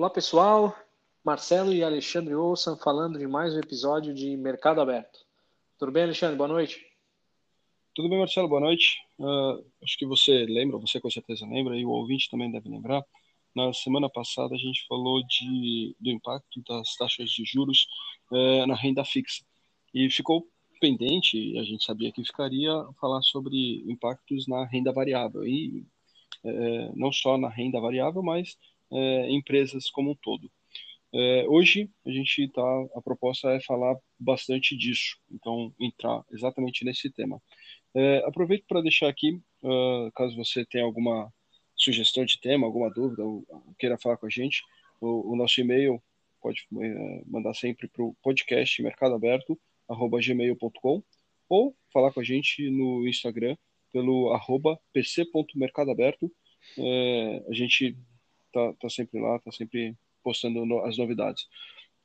Olá 0.00 0.08
pessoal, 0.08 0.74
Marcelo 1.22 1.74
e 1.74 1.84
Alexandre 1.84 2.34
Olson 2.34 2.74
falando 2.74 3.18
de 3.18 3.26
mais 3.26 3.54
um 3.54 3.58
episódio 3.58 4.14
de 4.14 4.34
Mercado 4.34 4.80
Aberto. 4.80 5.18
Tudo 5.78 5.92
bem, 5.92 6.04
Alexandre? 6.04 6.36
Boa 6.36 6.48
noite. 6.48 6.82
Tudo 7.94 8.08
bem, 8.08 8.18
Marcelo? 8.18 8.48
Boa 8.48 8.62
noite. 8.62 8.96
Uh, 9.18 9.62
acho 9.82 9.98
que 9.98 10.06
você 10.06 10.46
lembra, 10.46 10.78
você 10.78 10.98
com 10.98 11.10
certeza 11.10 11.44
lembra, 11.44 11.76
e 11.76 11.84
o 11.84 11.90
ouvinte 11.90 12.30
também 12.30 12.50
deve 12.50 12.66
lembrar. 12.70 13.04
Na 13.54 13.74
semana 13.74 14.08
passada 14.08 14.54
a 14.54 14.58
gente 14.58 14.86
falou 14.88 15.22
de, 15.22 15.94
do 16.00 16.08
impacto 16.08 16.62
das 16.66 16.96
taxas 16.96 17.28
de 17.28 17.44
juros 17.44 17.86
uh, 18.32 18.66
na 18.66 18.74
renda 18.74 19.04
fixa. 19.04 19.44
E 19.92 20.10
ficou 20.10 20.48
pendente, 20.80 21.58
a 21.58 21.62
gente 21.62 21.84
sabia 21.84 22.10
que 22.10 22.24
ficaria, 22.24 22.72
falar 22.98 23.20
sobre 23.20 23.84
impactos 23.86 24.48
na 24.48 24.64
renda 24.64 24.94
variável. 24.94 25.46
E 25.46 25.84
uh, 26.42 26.92
não 26.96 27.12
só 27.12 27.36
na 27.36 27.50
renda 27.50 27.78
variável, 27.78 28.22
mas 28.22 28.56
é, 28.92 29.30
empresas 29.30 29.90
como 29.90 30.12
um 30.12 30.16
todo. 30.16 30.50
É, 31.12 31.44
hoje 31.48 31.90
a 32.06 32.10
gente 32.10 32.48
tá, 32.48 32.62
a 32.94 33.02
proposta 33.02 33.50
é 33.50 33.60
falar 33.60 33.96
bastante 34.18 34.76
disso, 34.76 35.16
então 35.30 35.74
entrar 35.80 36.24
exatamente 36.30 36.84
nesse 36.84 37.10
tema. 37.10 37.40
É, 37.94 38.18
aproveito 38.24 38.64
para 38.68 38.80
deixar 38.80 39.08
aqui, 39.08 39.32
uh, 39.62 40.10
caso 40.14 40.36
você 40.36 40.64
tenha 40.64 40.84
alguma 40.84 41.32
sugestão 41.76 42.24
de 42.24 42.40
tema, 42.40 42.66
alguma 42.66 42.90
dúvida, 42.90 43.24
ou 43.24 43.44
queira 43.78 43.98
falar 43.98 44.16
com 44.18 44.26
a 44.26 44.30
gente, 44.30 44.62
o, 45.00 45.32
o 45.32 45.36
nosso 45.36 45.60
e-mail 45.60 46.00
pode 46.40 46.64
é, 46.80 47.22
mandar 47.26 47.54
sempre 47.54 47.88
para 47.88 48.04
o 48.04 48.14
podcast 48.22 48.80
mercadoaberto@gmail.com 48.82 51.02
ou 51.48 51.76
falar 51.92 52.12
com 52.12 52.20
a 52.20 52.24
gente 52.24 52.70
no 52.70 53.08
Instagram 53.08 53.56
pelo 53.92 54.32
arroba 54.32 54.78
pc.mercadoaberto. 54.92 56.32
É, 56.78 57.44
a 57.48 57.52
gente 57.52 57.98
tá, 58.52 58.72
tá 58.74 58.88
sempre 58.88 59.20
lá, 59.20 59.38
tá 59.38 59.50
sempre 59.52 59.96
postando 60.22 60.64
no, 60.64 60.84
as 60.84 60.96
novidades. 60.96 61.46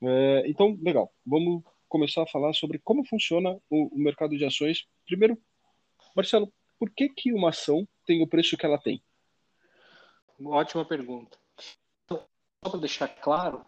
É, 0.01 0.43
então, 0.47 0.77
legal. 0.81 1.13
Vamos 1.25 1.63
começar 1.87 2.23
a 2.23 2.27
falar 2.27 2.53
sobre 2.53 2.79
como 2.79 3.05
funciona 3.05 3.59
o, 3.69 3.95
o, 3.95 3.97
mercado 3.97 4.37
de 4.37 4.45
ações. 4.45 4.85
Primeiro, 5.05 5.37
Marcelo, 6.15 6.51
por 6.77 6.89
que, 6.89 7.09
que 7.09 7.33
uma 7.33 7.49
ação 7.49 7.87
tem 8.05 8.21
o 8.21 8.27
preço 8.27 8.57
que 8.57 8.65
ela 8.65 8.77
tem? 8.77 9.01
Ótima 10.43 10.83
pergunta. 10.83 11.37
Então, 12.03 12.25
só 12.63 12.71
para 12.71 12.79
deixar 12.79 13.07
claro, 13.07 13.65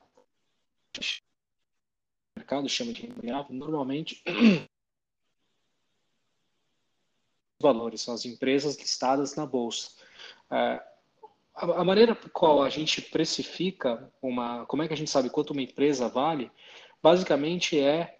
o 0.97 2.39
mercado 2.39 2.67
chama 2.67 2.91
de 2.91 3.07
renda 3.07 3.45
normalmente 3.49 4.21
os 7.59 7.63
valores 7.63 8.01
são 8.01 8.13
as 8.13 8.25
empresas 8.25 8.77
listadas 8.77 9.35
na 9.35 9.45
bolsa. 9.45 9.91
É, 10.51 10.96
a, 11.57 11.83
maneira 11.83 12.13
por 12.13 12.29
qual 12.29 12.63
a 12.63 12.69
gente 12.69 13.01
precifica 13.01 14.11
uma, 14.21 14.65
como 14.65 14.83
é 14.83 14.87
que 14.87 14.93
a 14.93 14.97
gente 14.97 15.09
sabe 15.09 15.29
quanto 15.29 15.51
uma 15.51 15.61
empresa 15.61 16.07
vale, 16.07 16.51
basicamente 17.01 17.79
é 17.79 18.15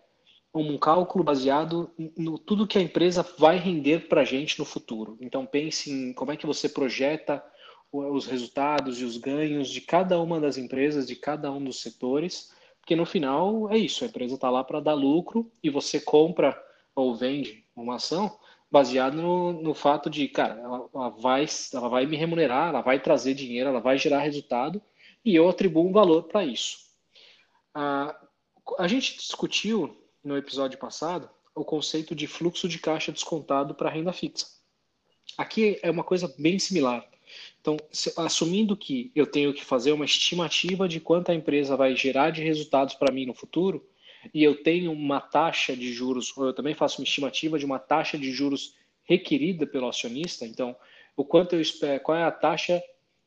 um 0.54 0.78
cálculo 0.78 1.24
baseado 1.24 1.92
no 2.18 2.40
tudo 2.40 2.66
que 2.66 2.80
a 2.80 2.82
empresa 2.82 3.24
vai 3.38 3.58
render 3.58 4.08
para 4.08 4.22
a 4.22 4.26
gente 4.26 4.58
no 4.58 4.66
futuro. 4.66 5.18
Então 5.22 5.46
pense 5.46 5.92
em 5.92 6.14
como 6.14 6.32
é 6.32 6.38
que 6.38 6.48
você 6.48 6.68
projeta 6.68 7.44
os 7.92 8.26
resultados 8.26 9.00
e 9.00 9.06
os 9.06 9.18
ganhos 9.18 9.70
de 9.70 9.82
cada 9.82 10.20
uma 10.20 10.40
das 10.42 10.58
empresas, 10.58 11.08
de 11.08 11.16
cada 11.16 11.52
um 11.52 11.64
dos 11.64 11.80
setores, 11.82 12.52
porque 12.80 12.96
no 12.96 13.06
final 13.06 13.72
é 13.72 13.78
isso, 13.78 14.04
a 14.04 14.08
empresa 14.08 14.36
está 14.36 14.50
lá 14.50 14.64
para 14.64 14.80
dar 14.80 14.94
lucro 14.94 15.52
e 15.64 15.70
você 15.70 16.00
compra 16.00 16.60
ou 16.96 17.16
vende 17.16 17.64
uma 17.76 17.96
ação 17.96 18.38
baseado 18.70 19.16
no, 19.16 19.54
no 19.54 19.74
fato 19.74 20.10
de, 20.10 20.28
cara, 20.28 20.60
ela, 20.60 20.90
ela, 20.94 21.10
vai, 21.10 21.46
ela 21.74 21.90
vai 21.90 22.06
me 22.06 22.18
remunerar, 22.18 22.70
ela 22.70 22.82
vai 22.82 23.00
trazer 23.00 23.34
dinheiro, 23.34 23.70
ela 23.70 23.80
vai 23.80 23.98
gerar 23.98 24.20
resultado 24.20 24.82
e 25.24 25.36
eu 25.36 25.48
atribuo 25.48 25.88
um 25.88 25.92
valor 25.92 26.24
para 26.24 26.46
isso. 26.46 26.80
Ah, 27.74 28.16
a 28.78 28.88
gente 28.88 29.18
discutiu 29.18 29.98
no 30.24 30.38
episódio 30.38 30.78
passado 30.78 31.30
o 31.56 31.64
conceito 31.64 32.14
de 32.14 32.28
fluxo 32.28 32.68
de 32.68 32.80
caixa 32.80 33.12
descontado 33.12 33.74
para 33.74 33.90
renda 33.90 34.14
fixa. 34.14 34.48
Aqui 35.38 35.80
é 35.82 35.90
uma 35.90 36.04
coisa 36.04 36.34
bem 36.38 36.60
similar. 36.60 37.08
Então, 37.60 37.78
assumindo 38.18 38.78
que 38.78 39.12
eu 39.14 39.28
tenho 39.28 39.54
que 39.54 39.66
fazer 39.66 39.92
uma 39.92 40.06
estimativa 40.06 40.88
de 40.88 41.00
quanto 41.00 41.32
a 41.32 41.36
empresa 41.36 41.76
vai 41.76 41.96
gerar 41.96 42.32
de 42.32 42.42
resultados 42.42 42.96
para 42.96 43.12
mim 43.12 43.26
no 43.26 43.34
futuro, 43.34 43.86
e 44.34 44.44
eu 44.44 44.62
tenho 44.64 44.92
uma 44.92 45.20
taxa 45.20 45.76
de 45.76 45.92
juros, 45.94 46.36
ou 46.38 46.48
eu 46.48 46.54
também 46.54 46.74
faço 46.74 47.00
uma 47.00 47.06
estimativa 47.06 47.58
de 47.58 47.66
uma 47.66 47.80
taxa 47.80 48.18
de 48.18 48.32
juros 48.32 48.76
requerida 49.04 49.66
pelo 49.66 49.88
acionista, 49.88 50.46
então, 50.46 50.76
o 51.16 51.24
quanto 51.24 51.54
eu 51.54 51.62
espero, 51.62 52.02
qual 52.02 52.18
é 52.18 52.24
a 52.24 52.32
taxa 52.32 52.82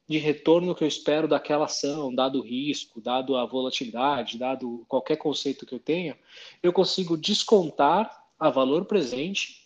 de 0.09 0.19
retorno 0.19 0.75
que 0.75 0.83
eu 0.83 0.89
espero 0.89 1.29
daquela 1.29 1.67
ação, 1.67 2.13
dado 2.13 2.41
o 2.41 2.43
risco, 2.43 3.01
dado 3.01 3.37
a 3.37 3.47
volatilidade, 3.47 4.39
dado 4.39 4.85
qualquer 4.89 5.17
conceito 5.17 5.65
que 5.65 5.75
eu 5.75 5.79
tenha, 5.79 6.19
eu 6.63 6.73
consigo 6.73 7.17
descontar 7.17 8.25
a 8.39 8.51
valor 8.51 8.87
presente 8.87 9.65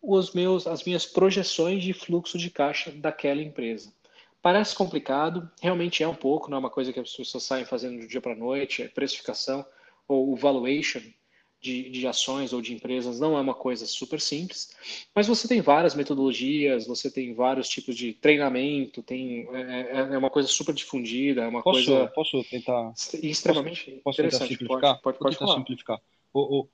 os 0.00 0.32
meus, 0.32 0.66
as 0.66 0.84
minhas 0.84 1.04
projeções 1.04 1.82
de 1.82 1.92
fluxo 1.92 2.38
de 2.38 2.50
caixa 2.50 2.90
daquela 2.92 3.42
empresa. 3.42 3.92
Parece 4.40 4.74
complicado, 4.74 5.50
realmente 5.60 6.02
é 6.02 6.08
um 6.08 6.14
pouco, 6.14 6.48
não 6.48 6.56
é 6.56 6.60
uma 6.60 6.70
coisa 6.70 6.92
que 6.92 7.00
as 7.00 7.14
pessoas 7.14 7.44
saem 7.44 7.64
fazendo 7.64 8.00
do 8.00 8.06
dia 8.06 8.20
para 8.20 8.34
noite, 8.34 8.82
é 8.82 8.88
precificação, 8.88 9.66
ou 10.10 10.32
o 10.32 10.36
valuation 10.36 11.00
de, 11.60 11.90
de 11.90 12.06
ações 12.06 12.52
ou 12.52 12.60
de 12.60 12.72
empresas 12.72 13.20
não 13.20 13.36
é 13.36 13.40
uma 13.40 13.54
coisa 13.54 13.86
super 13.86 14.20
simples, 14.20 14.74
mas 15.14 15.26
você 15.26 15.46
tem 15.46 15.60
várias 15.60 15.94
metodologias, 15.94 16.86
você 16.86 17.10
tem 17.10 17.34
vários 17.34 17.68
tipos 17.68 17.94
de 17.94 18.14
treinamento, 18.14 19.02
tem 19.02 19.46
é, 19.52 19.60
é, 19.60 19.98
é 20.14 20.18
uma 20.18 20.30
coisa 20.30 20.48
super 20.48 20.74
difundida, 20.74 21.42
é 21.42 21.48
uma 21.48 21.62
posso, 21.62 21.84
coisa 21.84 22.06
posso 22.08 22.42
tentar 22.44 22.92
extremamente 23.22 23.84
posso, 23.84 24.02
posso 24.02 24.20
interessante. 24.20 24.48
simplificar? 24.48 25.00
Pode, 25.00 25.18
pode, 25.18 25.38
pode 25.38 25.52
simplificar. 25.52 26.00
O, 26.32 26.60
o, 26.60 26.68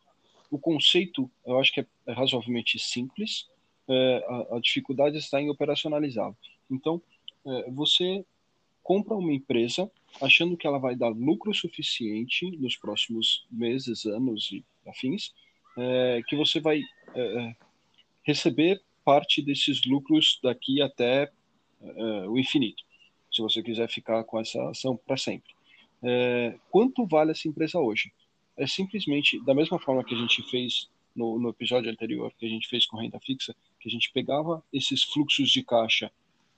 o, 0.53 0.59
conceito 0.59 1.29
eu 1.45 1.59
acho 1.59 1.73
que 1.73 1.81
é, 1.81 1.87
é 2.07 2.13
razoavelmente 2.13 2.79
simples. 2.79 3.49
É, 3.89 4.25
a, 4.29 4.57
a, 4.57 4.61
dificuldade 4.61 5.17
está 5.17 5.41
em 5.41 5.49
operacionalizá-lo. 5.49 6.37
Então, 6.71 7.01
é, 7.47 7.71
você 7.71 8.25
compra 8.87 9.17
uma 9.17 9.33
empresa 9.33 9.91
achando 10.23 10.57
que 10.57 10.65
ela 10.65 10.79
vai 10.79 10.95
dar 10.95 11.09
lucro 11.09 11.53
suficiente 11.53 12.49
nos 12.53 12.77
próximos 12.77 13.45
meses, 13.51 14.07
anos 14.07 14.53
e 14.53 14.65
afins, 14.87 15.35
é, 15.77 16.23
que 16.29 16.37
você 16.37 16.61
vai 16.61 16.81
é, 17.17 17.57
receber 18.23 18.81
parte 19.05 19.43
desses 19.43 19.85
lucros 19.85 20.39
daqui 20.41 20.81
até 20.81 21.29
é, 21.83 22.29
o 22.29 22.39
infinito, 22.39 22.81
se 23.29 23.43
você 23.43 23.61
quiser 23.61 23.89
ficar 23.89 24.23
com 24.23 24.39
essa 24.39 24.63
ação 24.71 24.97
para 24.97 25.17
sempre. 25.17 25.57
Quanto 26.71 27.05
vale 27.07 27.33
essa 27.33 27.49
empresa 27.49 27.81
hoje? 27.81 28.13
É 28.57 28.69
simplesmente 28.69 29.45
da 29.45 29.53
mesma 29.53 29.81
forma 29.81 30.05
que 30.05 30.15
a 30.15 30.19
gente 30.19 30.49
fez 30.49 30.89
no, 31.15 31.41
no 31.41 31.49
episódio 31.49 31.91
anterior, 31.91 32.33
que 32.39 32.47
a 32.47 32.49
gente 32.49 32.69
fez 32.69 32.87
com 32.87 32.99
renda 32.99 33.19
fixa, 33.19 33.57
que 33.81 33.89
a 33.89 33.91
gente 33.91 34.13
pegava 34.13 34.63
esses 34.73 35.03
fluxos 35.03 35.51
de 35.51 35.65
caixa 35.65 36.13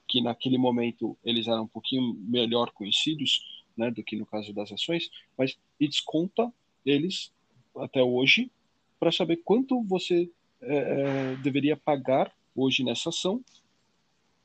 que 0.09 0.21
naquele 0.21 0.57
momento 0.57 1.15
eles 1.23 1.47
eram 1.47 1.63
um 1.63 1.67
pouquinho 1.67 2.15
melhor 2.15 2.71
conhecidos, 2.71 3.63
né, 3.77 3.91
do 3.91 4.03
que 4.03 4.17
no 4.17 4.25
caso 4.25 4.51
das 4.51 4.71
ações, 4.71 5.09
mas 5.37 5.57
e 5.79 5.87
desconta 5.87 6.51
eles 6.83 7.31
até 7.77 8.01
hoje 8.01 8.51
para 8.99 9.11
saber 9.11 9.37
quanto 9.37 9.81
você 9.83 10.29
é, 10.61 10.75
é, 10.75 11.35
deveria 11.37 11.77
pagar 11.77 12.33
hoje 12.55 12.83
nessa 12.83 13.09
ação 13.09 13.41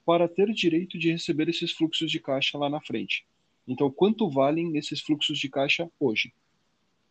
para 0.05 0.29
ter 0.29 0.53
direito 0.53 0.99
de 0.99 1.11
receber 1.11 1.49
esses 1.49 1.73
fluxos 1.73 2.11
de 2.11 2.21
caixa 2.21 2.59
lá 2.59 2.69
na 2.69 2.81
frente. 2.81 3.27
Então, 3.67 3.91
quanto 3.91 4.29
valem 4.29 4.77
esses 4.77 5.01
fluxos 5.01 5.39
de 5.39 5.49
caixa 5.49 5.91
hoje? 5.99 6.33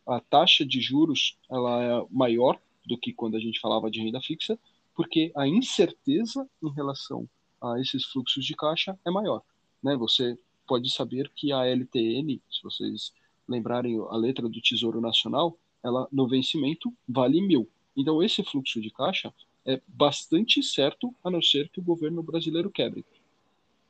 A 0.06 0.20
taxa 0.20 0.64
de 0.64 0.80
juros 0.80 1.36
ela 1.50 1.82
é 1.82 2.06
maior 2.08 2.58
do 2.86 2.96
que 2.96 3.12
quando 3.12 3.36
a 3.36 3.40
gente 3.40 3.58
falava 3.58 3.90
de 3.90 4.00
renda 4.00 4.20
fixa, 4.20 4.56
porque 4.94 5.32
a 5.36 5.48
incerteza 5.48 6.48
em 6.62 6.70
relação 6.70 7.28
a 7.64 7.80
esses 7.80 8.04
fluxos 8.04 8.44
de 8.44 8.54
caixa 8.54 8.98
é 9.04 9.10
maior. 9.10 9.42
Né? 9.82 9.96
Você 9.96 10.38
pode 10.66 10.92
saber 10.92 11.30
que 11.34 11.52
a 11.52 11.64
LTN, 11.66 12.40
se 12.50 12.62
vocês 12.62 13.12
lembrarem 13.48 13.98
a 14.10 14.16
letra 14.16 14.48
do 14.48 14.60
Tesouro 14.60 15.00
Nacional, 15.00 15.56
ela 15.82 16.08
no 16.10 16.28
vencimento 16.28 16.92
vale 17.08 17.40
mil. 17.40 17.68
Então 17.96 18.22
esse 18.22 18.42
fluxo 18.42 18.80
de 18.80 18.90
caixa 18.90 19.32
é 19.66 19.80
bastante 19.86 20.62
certo, 20.62 21.14
a 21.22 21.30
não 21.30 21.40
ser 21.40 21.68
que 21.70 21.80
o 21.80 21.84
governo 21.84 22.22
brasileiro 22.22 22.70
quebre. 22.70 23.04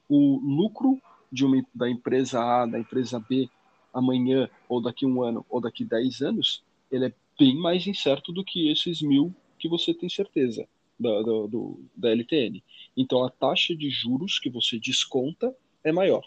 O 0.08 0.38
lucro 0.38 1.00
de 1.32 1.44
uma, 1.44 1.64
da 1.74 1.90
empresa 1.90 2.40
A, 2.40 2.66
da 2.66 2.78
empresa 2.78 3.18
B, 3.18 3.48
amanhã, 3.92 4.48
ou 4.68 4.80
daqui 4.80 5.06
um 5.06 5.22
ano, 5.22 5.44
ou 5.48 5.60
daqui 5.60 5.84
dez 5.84 6.20
anos, 6.20 6.62
ele 6.90 7.06
é 7.06 7.12
bem 7.38 7.56
mais 7.56 7.86
incerto 7.86 8.32
do 8.32 8.44
que 8.44 8.70
esses 8.70 9.02
mil 9.02 9.34
que 9.58 9.68
você 9.68 9.92
tem 9.94 10.08
certeza 10.08 10.68
da, 10.98 11.22
do, 11.22 11.48
do, 11.48 11.84
da 11.94 12.10
LTN. 12.10 12.62
Então 12.96 13.24
a 13.24 13.30
taxa 13.30 13.74
de 13.74 13.90
juros 13.90 14.38
que 14.38 14.50
você 14.50 14.78
desconta 14.78 15.54
é 15.82 15.92
maior. 15.92 16.26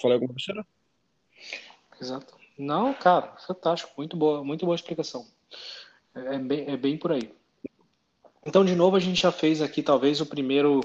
Falei 0.00 0.14
alguma 0.14 0.34
coisa? 0.34 0.66
Exato. 2.00 2.36
Não, 2.58 2.92
cara, 2.94 3.36
fantástico, 3.46 3.92
muito 3.96 4.16
boa, 4.16 4.42
muito 4.44 4.64
boa 4.64 4.74
explicação. 4.74 5.26
É, 6.14 6.36
é 6.36 6.38
bem, 6.38 6.64
é 6.68 6.76
bem 6.76 6.96
por 6.96 7.12
aí. 7.12 7.30
Então, 8.44 8.64
de 8.64 8.74
novo, 8.74 8.96
a 8.96 9.00
gente 9.00 9.20
já 9.20 9.32
fez 9.32 9.60
aqui 9.60 9.82
talvez 9.82 10.20
o 10.20 10.26
primeiro 10.26 10.80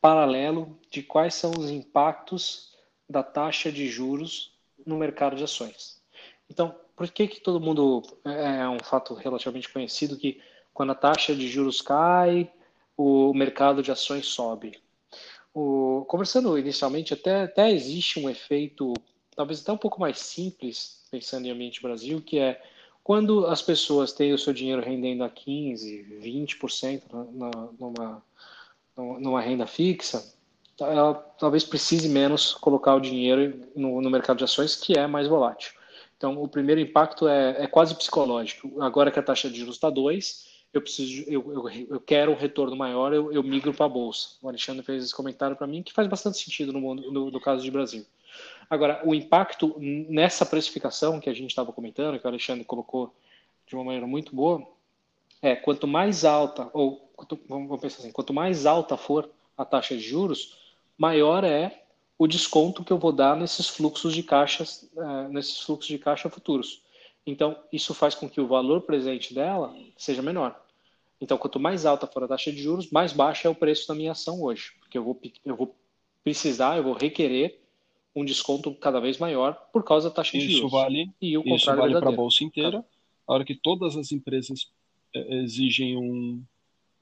paralelo 0.00 0.78
de 0.90 1.02
quais 1.02 1.34
são 1.34 1.50
os 1.50 1.70
impactos 1.70 2.74
da 3.08 3.22
taxa 3.22 3.70
de 3.70 3.88
juros 3.88 4.52
no 4.86 4.96
mercado 4.96 5.36
de 5.36 5.44
ações. 5.44 6.02
Então, 6.48 6.74
por 6.96 7.10
que 7.10 7.26
que 7.28 7.40
todo 7.40 7.60
mundo 7.60 8.02
é, 8.24 8.60
é 8.60 8.68
um 8.68 8.78
fato 8.78 9.14
relativamente 9.14 9.68
conhecido 9.68 10.16
que 10.16 10.40
quando 10.74 10.90
a 10.90 10.96
taxa 10.96 11.34
de 11.34 11.48
juros 11.48 11.80
cai, 11.80 12.50
o 12.96 13.32
mercado 13.32 13.82
de 13.82 13.92
ações 13.92 14.26
sobe? 14.26 14.78
O, 15.54 16.04
conversando 16.08 16.58
inicialmente, 16.58 17.14
até, 17.14 17.44
até 17.44 17.70
existe 17.70 18.18
um 18.18 18.28
efeito, 18.28 18.92
talvez 19.36 19.62
até 19.62 19.70
um 19.70 19.78
pouco 19.78 20.00
mais 20.00 20.18
simples, 20.18 21.06
pensando 21.12 21.46
em 21.46 21.52
ambiente 21.52 21.80
Brasil, 21.80 22.20
que 22.20 22.40
é 22.40 22.60
quando 23.04 23.46
as 23.46 23.62
pessoas 23.62 24.12
têm 24.12 24.32
o 24.32 24.38
seu 24.38 24.52
dinheiro 24.52 24.82
rendendo 24.82 25.22
a 25.22 25.30
15%, 25.30 26.20
20% 26.20 27.02
na, 27.32 27.50
numa, 27.78 28.22
numa 28.96 29.40
renda 29.40 29.66
fixa, 29.66 30.34
ela 30.80 31.14
talvez 31.38 31.62
precise 31.62 32.08
menos 32.08 32.52
colocar 32.54 32.96
o 32.96 33.00
dinheiro 33.00 33.60
no, 33.76 34.00
no 34.00 34.10
mercado 34.10 34.38
de 34.38 34.44
ações, 34.44 34.74
que 34.74 34.98
é 34.98 35.06
mais 35.06 35.28
volátil. 35.28 35.72
Então, 36.16 36.42
o 36.42 36.48
primeiro 36.48 36.80
impacto 36.80 37.28
é, 37.28 37.64
é 37.64 37.66
quase 37.66 37.94
psicológico. 37.94 38.82
Agora 38.82 39.10
que 39.10 39.18
a 39.18 39.22
taxa 39.22 39.48
de 39.48 39.58
juros 39.58 39.76
está 39.76 39.90
2, 39.90 40.53
eu 40.74 40.82
preciso, 40.82 41.24
eu, 41.28 41.52
eu, 41.52 41.86
eu, 41.88 42.00
quero 42.00 42.32
um 42.32 42.36
retorno 42.36 42.74
maior, 42.74 43.14
eu, 43.14 43.32
eu 43.32 43.44
migro 43.44 43.72
para 43.72 43.86
a 43.86 43.88
bolsa. 43.88 44.30
O 44.42 44.48
Alexandre 44.48 44.84
fez 44.84 45.04
esse 45.04 45.14
comentário 45.14 45.56
para 45.56 45.68
mim 45.68 45.84
que 45.84 45.92
faz 45.92 46.08
bastante 46.08 46.38
sentido 46.38 46.72
no, 46.72 46.80
mundo, 46.80 47.12
no, 47.12 47.30
no 47.30 47.40
caso 47.40 47.62
de 47.62 47.70
Brasil. 47.70 48.04
Agora, 48.68 49.00
o 49.04 49.14
impacto 49.14 49.76
nessa 49.78 50.44
precificação 50.44 51.20
que 51.20 51.30
a 51.30 51.32
gente 51.32 51.50
estava 51.50 51.72
comentando, 51.72 52.18
que 52.18 52.26
o 52.26 52.28
Alexandre 52.28 52.64
colocou 52.64 53.14
de 53.68 53.76
uma 53.76 53.84
maneira 53.84 54.06
muito 54.06 54.34
boa, 54.34 54.66
é 55.40 55.54
quanto 55.54 55.86
mais 55.86 56.24
alta, 56.24 56.68
ou 56.72 57.08
quanto, 57.14 57.38
vamos 57.48 57.80
pensar 57.80 58.00
assim, 58.00 58.10
quanto 58.10 58.34
mais 58.34 58.66
alta 58.66 58.96
for 58.96 59.30
a 59.56 59.64
taxa 59.64 59.96
de 59.96 60.02
juros, 60.02 60.58
maior 60.98 61.44
é 61.44 61.84
o 62.18 62.26
desconto 62.26 62.82
que 62.82 62.92
eu 62.92 62.98
vou 62.98 63.12
dar 63.12 63.36
nesses 63.36 63.68
fluxos 63.68 64.12
de 64.12 64.24
caixas, 64.24 64.90
uh, 64.96 65.28
nesses 65.28 65.60
fluxos 65.60 65.88
de 65.88 65.98
caixa 65.98 66.28
futuros. 66.28 66.82
Então, 67.24 67.56
isso 67.72 67.94
faz 67.94 68.14
com 68.14 68.28
que 68.28 68.40
o 68.40 68.46
valor 68.48 68.82
presente 68.82 69.32
dela 69.32 69.72
seja 69.96 70.20
menor. 70.20 70.63
Então, 71.24 71.38
quanto 71.38 71.58
mais 71.58 71.86
alta 71.86 72.06
for 72.06 72.22
a 72.22 72.28
taxa 72.28 72.52
de 72.52 72.60
juros, 72.62 72.90
mais 72.90 73.14
baixo 73.14 73.46
é 73.46 73.50
o 73.50 73.54
preço 73.54 73.88
da 73.88 73.94
minha 73.94 74.12
ação 74.12 74.42
hoje, 74.42 74.72
porque 74.78 74.98
eu 74.98 75.02
vou, 75.02 75.18
eu 75.42 75.56
vou 75.56 75.74
precisar, 76.22 76.76
eu 76.76 76.84
vou 76.84 76.92
requerer 76.92 77.62
um 78.14 78.26
desconto 78.26 78.74
cada 78.74 79.00
vez 79.00 79.16
maior 79.16 79.54
por 79.72 79.82
causa 79.82 80.10
da 80.10 80.14
taxa 80.16 80.36
isso 80.36 80.46
de 80.46 80.52
juros. 80.52 80.70
Vale, 80.70 81.10
e 81.22 81.38
o 81.38 81.42
isso 81.46 81.74
vale 81.74 81.98
para 81.98 82.10
a 82.10 82.12
bolsa 82.12 82.44
inteira. 82.44 82.84
A 83.26 83.32
hora 83.32 83.42
que 83.42 83.54
todas 83.54 83.96
as 83.96 84.12
empresas 84.12 84.70
é, 85.14 85.36
exigem 85.36 85.96
um, 85.96 86.44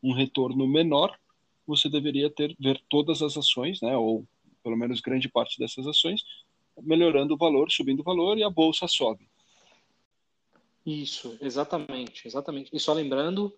um 0.01 0.13
retorno 0.13 0.69
menor, 0.69 1.19
você 1.67 1.89
deveria 1.89 2.31
ter 2.31 2.55
ver 2.61 2.81
todas 2.89 3.23
as 3.23 3.37
ações, 3.37 3.81
né, 3.83 3.97
ou 3.97 4.25
pelo 4.63 4.77
menos 4.77 5.01
grande 5.01 5.29
parte 5.29 5.59
dessas 5.59 5.85
ações, 5.85 6.23
melhorando 6.81 7.35
o 7.35 7.37
valor, 7.37 7.73
subindo 7.73 8.01
o 8.01 8.05
valor 8.05 8.39
e 8.39 8.45
a 8.45 8.51
bolsa 8.51 8.87
sobe. 8.87 9.29
Isso, 10.87 11.37
exatamente, 11.41 12.29
exatamente. 12.29 12.71
E 12.73 12.79
só 12.79 12.93
lembrando 12.93 13.53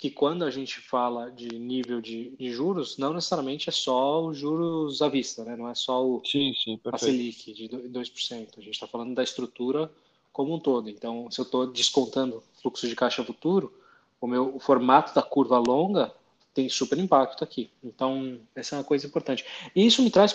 que 0.00 0.10
quando 0.10 0.46
a 0.46 0.50
gente 0.50 0.80
fala 0.80 1.30
de 1.30 1.58
nível 1.58 2.00
de, 2.00 2.30
de, 2.30 2.50
juros, 2.50 2.96
não 2.96 3.12
necessariamente 3.12 3.68
é 3.68 3.72
só 3.72 4.24
os 4.24 4.38
juros 4.38 5.02
à 5.02 5.10
vista, 5.10 5.44
né? 5.44 5.54
não 5.54 5.68
é 5.68 5.74
só 5.74 6.02
o, 6.02 6.22
sim, 6.24 6.54
sim, 6.54 6.80
a 6.90 6.96
Selic 6.96 7.52
de 7.52 7.68
2%. 7.68 8.48
A 8.56 8.60
gente 8.62 8.70
está 8.70 8.86
falando 8.86 9.14
da 9.14 9.22
estrutura 9.22 9.92
como 10.32 10.54
um 10.54 10.58
todo. 10.58 10.88
Então, 10.88 11.30
se 11.30 11.38
eu 11.38 11.44
estou 11.44 11.66
descontando 11.66 12.42
fluxo 12.62 12.88
de 12.88 12.96
caixa 12.96 13.22
futuro, 13.22 13.74
o 14.18 14.26
meu 14.26 14.56
o 14.56 14.58
formato 14.58 15.14
da 15.14 15.20
curva 15.20 15.58
longa 15.58 16.10
tem 16.54 16.66
super 16.70 16.98
impacto 16.98 17.44
aqui. 17.44 17.70
Então, 17.84 18.40
essa 18.54 18.76
é 18.76 18.78
uma 18.78 18.84
coisa 18.84 19.06
importante. 19.06 19.44
E 19.76 19.84
isso 19.86 20.02
me 20.02 20.10
traz 20.10 20.34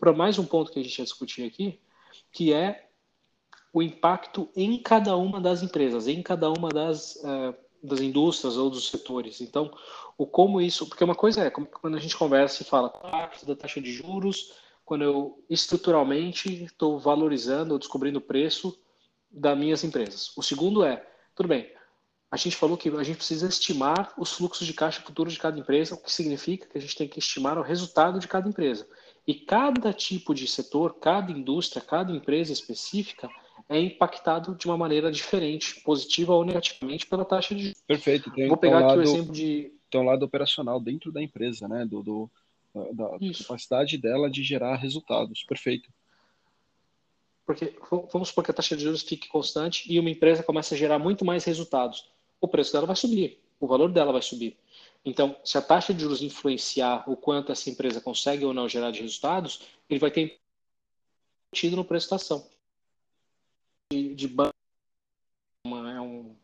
para 0.00 0.12
mais 0.12 0.40
um 0.40 0.44
ponto 0.44 0.72
que 0.72 0.80
a 0.80 0.82
gente 0.82 0.98
ia 0.98 1.04
discutir 1.04 1.44
aqui, 1.44 1.78
que 2.32 2.52
é 2.52 2.88
o 3.72 3.80
impacto 3.80 4.48
em 4.56 4.76
cada 4.76 5.16
uma 5.16 5.40
das 5.40 5.62
empresas, 5.62 6.08
em 6.08 6.20
cada 6.20 6.50
uma 6.50 6.68
das 6.68 7.14
uh, 7.16 7.54
das 7.82 8.00
indústrias 8.00 8.56
ou 8.56 8.70
dos 8.70 8.88
setores. 8.88 9.40
Então, 9.40 9.70
o 10.16 10.26
como 10.26 10.60
isso, 10.60 10.86
porque 10.86 11.02
uma 11.02 11.14
coisa 11.14 11.42
é 11.42 11.50
quando 11.50 11.96
a 11.96 12.00
gente 12.00 12.16
conversa 12.16 12.62
e 12.62 12.66
fala 12.66 12.92
da 13.46 13.56
taxa 13.56 13.80
de 13.80 13.92
juros, 13.92 14.52
quando 14.84 15.04
eu 15.04 15.44
estruturalmente 15.48 16.64
estou 16.64 16.98
valorizando 16.98 17.72
ou 17.72 17.78
descobrindo 17.78 18.18
o 18.18 18.22
preço 18.22 18.78
das 19.30 19.56
minhas 19.56 19.82
empresas. 19.82 20.32
O 20.36 20.42
segundo 20.42 20.84
é, 20.84 21.06
tudo 21.34 21.48
bem, 21.48 21.72
a 22.30 22.36
gente 22.36 22.56
falou 22.56 22.78
que 22.78 22.88
a 22.88 23.02
gente 23.02 23.16
precisa 23.16 23.46
estimar 23.46 24.12
os 24.16 24.32
fluxos 24.32 24.66
de 24.66 24.72
caixa 24.72 25.02
futuros 25.02 25.34
de 25.34 25.38
cada 25.38 25.58
empresa, 25.58 25.94
o 25.94 25.98
que 25.98 26.10
significa 26.10 26.66
que 26.66 26.78
a 26.78 26.80
gente 26.80 26.96
tem 26.96 27.08
que 27.08 27.18
estimar 27.18 27.58
o 27.58 27.62
resultado 27.62 28.18
de 28.18 28.26
cada 28.26 28.48
empresa. 28.48 28.86
E 29.26 29.34
cada 29.34 29.92
tipo 29.92 30.34
de 30.34 30.46
setor, 30.48 30.94
cada 30.94 31.30
indústria, 31.30 31.82
cada 31.82 32.10
empresa 32.10 32.52
específica, 32.52 33.28
é 33.68 33.80
impactado 33.80 34.54
de 34.54 34.66
uma 34.66 34.76
maneira 34.76 35.10
diferente, 35.10 35.80
positiva 35.80 36.34
ou 36.34 36.44
negativamente, 36.44 37.06
pela 37.06 37.24
taxa 37.24 37.54
de 37.54 37.64
juros. 37.64 37.82
Perfeito. 37.86 38.30
Tem, 38.30 38.48
Vou 38.48 38.56
pegar 38.56 38.86
aqui 38.86 38.98
o 38.98 39.02
exemplo 39.02 39.32
de. 39.32 39.72
Tem 39.90 40.00
um 40.00 40.04
lado 40.04 40.24
operacional 40.24 40.80
dentro 40.80 41.12
da 41.12 41.22
empresa, 41.22 41.68
né? 41.68 41.84
Do, 41.84 42.02
do 42.02 42.30
da 42.94 43.18
capacidade 43.38 43.98
dela 43.98 44.30
de 44.30 44.42
gerar 44.42 44.76
resultados. 44.76 45.44
Perfeito. 45.44 45.90
Porque 47.44 47.74
vamos 48.12 48.28
supor 48.28 48.44
que 48.44 48.50
a 48.50 48.54
taxa 48.54 48.76
de 48.76 48.84
juros 48.84 49.02
fique 49.02 49.28
constante 49.28 49.92
e 49.92 49.98
uma 49.98 50.08
empresa 50.08 50.42
começa 50.42 50.74
a 50.74 50.78
gerar 50.78 50.98
muito 50.98 51.24
mais 51.24 51.44
resultados. 51.44 52.08
O 52.40 52.48
preço 52.48 52.72
dela 52.72 52.86
vai 52.86 52.96
subir, 52.96 53.38
o 53.60 53.66
valor 53.66 53.92
dela 53.92 54.12
vai 54.12 54.22
subir. 54.22 54.56
Então, 55.04 55.36
se 55.44 55.58
a 55.58 55.62
taxa 55.62 55.92
de 55.92 56.00
juros 56.00 56.22
influenciar 56.22 57.04
o 57.10 57.16
quanto 57.16 57.52
essa 57.52 57.68
empresa 57.68 58.00
consegue 58.00 58.44
ou 58.44 58.54
não 58.54 58.68
gerar 58.68 58.90
de 58.90 59.02
resultados, 59.02 59.62
ele 59.90 60.00
vai 60.00 60.10
ter 60.10 60.38
tido 61.52 61.76
no 61.76 61.84
preço 61.84 62.08
da 62.08 62.16
ação 62.16 62.46
de, 64.14 64.28
banco 64.28 64.52
é 65.64 66.00
um 66.00 66.34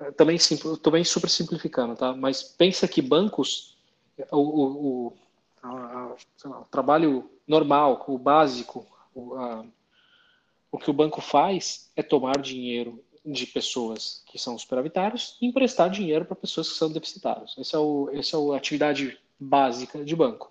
é, 0.00 0.10
também 0.10 0.36
também 0.82 1.04
super 1.04 1.30
simplificando, 1.30 1.94
tá? 1.94 2.12
Mas 2.12 2.42
pensa 2.42 2.88
que 2.88 3.00
bancos 3.00 3.76
o, 4.30 4.38
o, 4.38 5.06
o, 5.06 5.12
a, 5.62 5.68
lá, 6.44 6.60
o 6.60 6.64
trabalho 6.64 7.30
normal, 7.46 8.04
o 8.08 8.18
básico, 8.18 8.86
o, 9.14 9.34
a, 9.34 9.64
o 10.70 10.78
que 10.78 10.90
o 10.90 10.94
banco 10.94 11.20
faz 11.20 11.90
é 11.94 12.02
tomar 12.02 12.40
dinheiro 12.40 13.02
de 13.24 13.46
pessoas 13.46 14.24
que 14.26 14.38
são 14.38 14.58
superavitários 14.58 15.36
e 15.40 15.46
emprestar 15.46 15.88
dinheiro 15.88 16.24
para 16.24 16.34
pessoas 16.34 16.70
que 16.70 16.78
são 16.78 16.90
deficitários. 16.90 17.56
Esse 17.56 17.74
é 17.74 17.78
o 17.78 18.10
esse 18.12 18.34
é 18.34 18.38
a 18.38 18.56
atividade 18.56 19.18
básica 19.38 20.04
de 20.04 20.16
banco. 20.16 20.50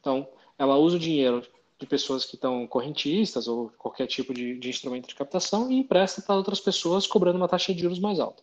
Então, 0.00 0.28
ela 0.58 0.76
usa 0.76 0.96
o 0.96 1.00
dinheiro 1.00 1.44
de 1.82 1.86
pessoas 1.86 2.24
que 2.24 2.36
estão 2.36 2.66
correntistas 2.66 3.48
ou 3.48 3.70
qualquer 3.76 4.06
tipo 4.06 4.32
de, 4.32 4.58
de 4.58 4.70
instrumento 4.70 5.08
de 5.08 5.14
captação 5.14 5.70
e 5.70 5.78
empresta 5.78 6.22
para 6.22 6.36
outras 6.36 6.60
pessoas 6.60 7.06
cobrando 7.06 7.36
uma 7.36 7.48
taxa 7.48 7.74
de 7.74 7.82
juros 7.82 7.98
mais 7.98 8.20
alta. 8.20 8.42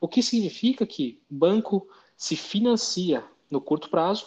O 0.00 0.08
que 0.08 0.22
significa 0.22 0.84
que 0.84 1.20
banco 1.30 1.88
se 2.16 2.36
financia 2.36 3.24
no 3.50 3.60
curto 3.60 3.88
prazo 3.88 4.26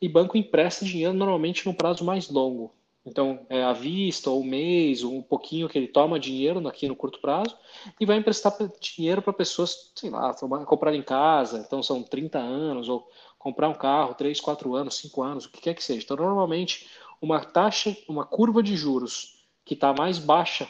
e 0.00 0.08
banco 0.08 0.36
empresta 0.36 0.84
dinheiro 0.84 1.14
normalmente 1.14 1.64
no 1.64 1.74
prazo 1.74 2.04
mais 2.04 2.28
longo. 2.28 2.74
Então, 3.04 3.44
é 3.48 3.62
à 3.64 3.72
vista, 3.72 4.30
ou 4.30 4.40
um 4.40 4.44
mês, 4.44 5.02
ou 5.02 5.16
um 5.16 5.22
pouquinho 5.22 5.68
que 5.68 5.76
ele 5.76 5.88
toma 5.88 6.20
dinheiro 6.20 6.66
aqui 6.68 6.86
no 6.86 6.94
curto 6.94 7.20
prazo 7.20 7.56
e 7.98 8.06
vai 8.06 8.16
emprestar 8.16 8.56
dinheiro 8.80 9.20
para 9.20 9.32
pessoas, 9.32 9.92
sei 9.94 10.10
lá, 10.10 10.32
comprar 10.66 10.94
em 10.94 11.02
casa, 11.02 11.58
então 11.58 11.82
são 11.82 12.02
30 12.02 12.38
anos, 12.38 12.88
ou 12.88 13.08
comprar 13.38 13.68
um 13.68 13.74
carro, 13.74 14.14
3, 14.14 14.40
4 14.40 14.74
anos, 14.76 14.96
5 14.98 15.22
anos, 15.22 15.44
o 15.46 15.50
que 15.50 15.60
quer 15.60 15.74
que 15.74 15.82
seja. 15.82 16.04
Então, 16.04 16.16
normalmente, 16.16 16.88
uma 17.22 17.44
taxa, 17.44 17.96
uma 18.08 18.26
curva 18.26 18.60
de 18.60 18.76
juros 18.76 19.46
que 19.64 19.74
está 19.74 19.94
mais 19.94 20.18
baixa 20.18 20.68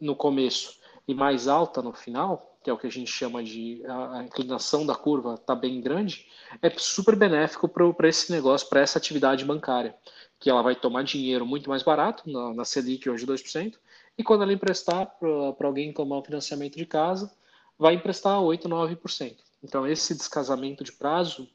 no 0.00 0.16
começo 0.16 0.80
e 1.06 1.14
mais 1.14 1.46
alta 1.46 1.80
no 1.80 1.92
final, 1.92 2.58
que 2.62 2.68
é 2.68 2.72
o 2.72 2.76
que 2.76 2.88
a 2.88 2.90
gente 2.90 3.10
chama 3.10 3.42
de 3.42 3.82
a 3.86 4.24
inclinação 4.24 4.84
da 4.84 4.96
curva 4.96 5.34
está 5.34 5.54
bem 5.54 5.80
grande, 5.80 6.26
é 6.60 6.68
super 6.70 7.14
benéfico 7.14 7.68
para 7.68 8.08
esse 8.08 8.32
negócio, 8.32 8.68
para 8.68 8.80
essa 8.80 8.98
atividade 8.98 9.44
bancária, 9.44 9.94
que 10.40 10.50
ela 10.50 10.60
vai 10.60 10.74
tomar 10.74 11.04
dinheiro 11.04 11.46
muito 11.46 11.70
mais 11.70 11.84
barato, 11.84 12.28
na, 12.28 12.52
na 12.52 12.64
Selic 12.64 13.08
hoje 13.08 13.24
2%, 13.24 13.74
e 14.18 14.24
quando 14.24 14.42
ela 14.42 14.52
emprestar 14.52 15.06
para 15.18 15.66
alguém 15.66 15.92
tomar 15.92 16.18
um 16.18 16.24
financiamento 16.24 16.76
de 16.76 16.84
casa, 16.84 17.32
vai 17.78 17.94
emprestar 17.94 18.38
8%, 18.40 18.62
9%. 18.62 19.36
Então, 19.62 19.86
esse 19.86 20.14
descasamento 20.14 20.82
de 20.82 20.92
prazo 20.92 21.48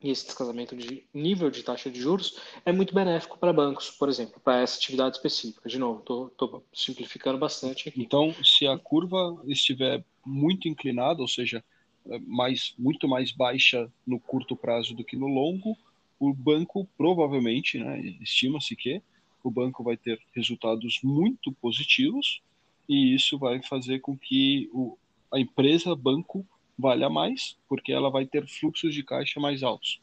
e 0.00 0.10
esse 0.10 0.26
descasamento 0.26 0.76
de 0.76 1.04
nível 1.12 1.50
de 1.50 1.62
taxa 1.62 1.90
de 1.90 2.00
juros 2.00 2.38
é 2.64 2.72
muito 2.72 2.94
benéfico 2.94 3.38
para 3.38 3.52
bancos, 3.52 3.90
por 3.90 4.08
exemplo, 4.08 4.40
para 4.40 4.60
essa 4.60 4.76
atividade 4.76 5.16
específica. 5.16 5.68
De 5.68 5.78
novo, 5.78 6.00
estou 6.00 6.64
simplificando 6.72 7.38
bastante 7.38 7.88
aqui. 7.88 8.00
Então, 8.00 8.34
se 8.44 8.66
a 8.66 8.78
curva 8.78 9.42
estiver 9.46 10.04
muito 10.24 10.68
inclinada, 10.68 11.20
ou 11.20 11.28
seja, 11.28 11.64
é, 12.06 12.18
mais, 12.20 12.74
muito 12.78 13.08
mais 13.08 13.32
baixa 13.32 13.90
no 14.06 14.20
curto 14.20 14.54
prazo 14.54 14.94
do 14.94 15.04
que 15.04 15.16
no 15.16 15.26
longo, 15.26 15.76
o 16.18 16.32
banco 16.32 16.88
provavelmente, 16.96 17.78
né, 17.78 18.00
estima-se 18.20 18.76
que 18.76 19.02
o 19.42 19.50
banco 19.50 19.82
vai 19.82 19.96
ter 19.96 20.20
resultados 20.34 21.00
muito 21.02 21.52
positivos 21.52 22.40
e 22.88 23.14
isso 23.14 23.38
vai 23.38 23.62
fazer 23.62 24.00
com 24.00 24.16
que 24.16 24.68
o, 24.72 24.96
a 25.32 25.38
empresa 25.38 25.94
banco 25.94 26.46
valha 26.78 27.10
mais, 27.10 27.56
porque 27.68 27.92
ela 27.92 28.10
vai 28.10 28.24
ter 28.24 28.46
fluxos 28.46 28.94
de 28.94 29.02
caixa 29.02 29.40
mais 29.40 29.62
altos. 29.62 30.00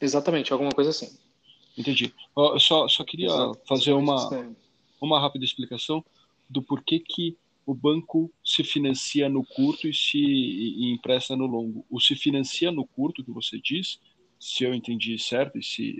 Exatamente, 0.00 0.52
alguma 0.52 0.72
coisa 0.72 0.90
assim. 0.90 1.16
Entendi. 1.76 2.12
Eu 2.36 2.60
só, 2.60 2.86
só 2.88 3.02
queria 3.04 3.26
Exato. 3.26 3.60
fazer 3.66 3.92
uma, 3.92 4.54
uma 5.00 5.20
rápida 5.20 5.44
explicação 5.44 6.04
do 6.48 6.62
porquê 6.62 6.98
que 6.98 7.36
o 7.64 7.72
banco 7.72 8.30
se 8.44 8.64
financia 8.64 9.28
no 9.28 9.44
curto 9.44 9.88
e 9.88 9.94
se 9.94 10.18
e 10.18 10.92
empresta 10.92 11.36
no 11.36 11.46
longo. 11.46 11.86
O 11.88 12.00
se 12.00 12.14
financia 12.14 12.70
no 12.70 12.84
curto, 12.84 13.24
que 13.24 13.30
você 13.30 13.58
diz, 13.58 14.00
se 14.38 14.64
eu 14.64 14.74
entendi 14.74 15.18
certo 15.18 15.56
e 15.56 15.62
se 15.62 15.96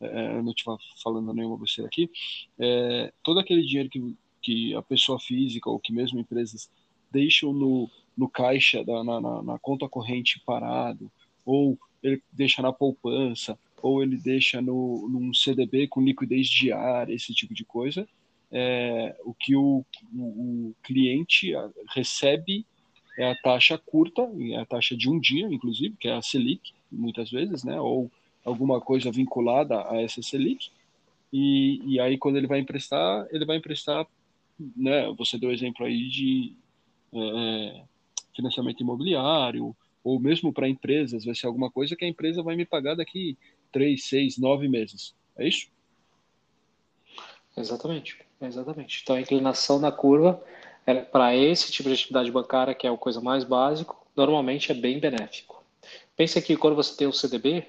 é, 0.00 0.36
eu 0.36 0.42
não 0.42 0.52
estiver 0.52 0.76
falando 1.02 1.32
nenhuma 1.32 1.56
besteira 1.56 1.88
aqui, 1.88 2.10
é, 2.58 3.12
todo 3.22 3.40
aquele 3.40 3.62
dinheiro 3.62 3.88
que, 3.88 4.16
que 4.42 4.74
a 4.74 4.82
pessoa 4.82 5.18
física 5.18 5.70
ou 5.70 5.80
que 5.80 5.92
mesmo 5.92 6.20
empresas 6.20 6.70
deixam 7.10 7.52
no, 7.52 7.90
no 8.16 8.28
caixa, 8.28 8.84
da, 8.84 9.02
na, 9.02 9.20
na, 9.20 9.42
na 9.42 9.58
conta 9.58 9.88
corrente 9.88 10.40
parado, 10.44 11.10
ou 11.44 11.78
ele 12.02 12.22
deixa 12.32 12.62
na 12.62 12.72
poupança, 12.72 13.58
ou 13.82 14.02
ele 14.02 14.16
deixa 14.16 14.62
no, 14.62 15.08
num 15.08 15.34
CDB 15.34 15.88
com 15.88 16.02
liquidez 16.02 16.48
diária, 16.48 17.12
esse 17.12 17.34
tipo 17.34 17.52
de 17.52 17.64
coisa, 17.64 18.08
é, 18.50 19.16
o 19.24 19.34
que 19.34 19.56
o, 19.56 19.84
o, 20.14 20.22
o, 20.22 20.74
cliente 20.82 21.52
recebe 21.94 22.64
é 23.18 23.30
a 23.30 23.34
taxa 23.36 23.76
curta, 23.76 24.22
é 24.22 24.56
a 24.56 24.64
taxa 24.64 24.96
de 24.96 25.10
um 25.10 25.18
dia, 25.18 25.46
inclusive, 25.46 25.96
que 25.96 26.08
é 26.08 26.14
a 26.14 26.22
Selic, 26.22 26.72
muitas 26.90 27.30
vezes, 27.30 27.64
né, 27.64 27.80
ou 27.80 28.10
alguma 28.44 28.80
coisa 28.80 29.10
vinculada 29.10 29.88
a 29.90 30.00
essa 30.00 30.22
Selic, 30.22 30.70
e, 31.32 31.80
e 31.84 32.00
aí 32.00 32.16
quando 32.16 32.36
ele 32.36 32.46
vai 32.46 32.60
emprestar, 32.60 33.26
ele 33.32 33.44
vai 33.44 33.56
emprestar, 33.56 34.06
né, 34.76 35.12
você 35.18 35.36
deu 35.36 35.50
exemplo 35.50 35.84
aí 35.84 36.08
de 36.08 36.52
é, 37.12 37.82
financiamento 38.34 38.80
imobiliário, 38.80 39.76
ou 40.02 40.20
mesmo 40.20 40.52
para 40.52 40.68
empresas, 40.68 41.24
vai 41.24 41.34
ser 41.34 41.46
alguma 41.46 41.70
coisa 41.70 41.96
que 41.96 42.04
a 42.04 42.08
empresa 42.08 42.42
vai 42.42 42.56
me 42.56 42.66
pagar 42.66 42.94
daqui 42.94 43.38
três, 43.72 44.04
seis, 44.04 44.38
nove 44.38 44.68
meses. 44.68 45.14
É 45.36 45.48
isso? 45.48 45.68
Exatamente, 47.56 48.18
exatamente. 48.40 49.00
Então 49.02 49.16
a 49.16 49.20
inclinação 49.20 49.80
da 49.80 49.90
curva 49.90 50.42
é, 50.86 50.94
para 50.94 51.34
esse 51.34 51.72
tipo 51.72 51.88
de 51.88 51.94
atividade 51.94 52.30
bancária, 52.30 52.74
que 52.74 52.86
é 52.86 52.90
a 52.90 52.96
coisa 52.96 53.20
mais 53.20 53.44
básica, 53.44 53.94
normalmente 54.16 54.70
é 54.70 54.74
bem 54.74 54.98
benéfico. 54.98 55.64
Pense 56.16 56.40
que 56.42 56.56
quando 56.56 56.76
você 56.76 56.96
tem 56.96 57.06
o 57.06 57.12
CDB, 57.12 57.66